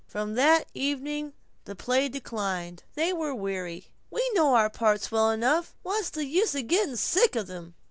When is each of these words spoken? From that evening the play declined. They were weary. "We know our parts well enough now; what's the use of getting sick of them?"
From 0.07 0.33
that 0.33 0.67
evening 0.73 1.33
the 1.65 1.75
play 1.75 2.09
declined. 2.09 2.81
They 2.95 3.13
were 3.13 3.35
weary. 3.35 3.93
"We 4.09 4.27
know 4.33 4.55
our 4.55 4.67
parts 4.71 5.11
well 5.11 5.29
enough 5.29 5.75
now; 5.85 5.91
what's 5.91 6.09
the 6.09 6.25
use 6.25 6.55
of 6.55 6.65
getting 6.65 6.95
sick 6.95 7.35
of 7.35 7.45
them?" 7.45 7.75